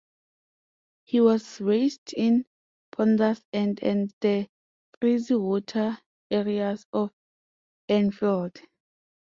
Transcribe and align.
He 1.03 1.21
was 1.21 1.61
raised 1.61 2.13
in 2.13 2.47
Ponders 2.91 3.45
End 3.53 3.83
and 3.83 4.11
the 4.21 4.49
Freezywater 4.99 5.99
areas 6.31 6.87
of 6.91 7.11
Enfield. 7.87 8.59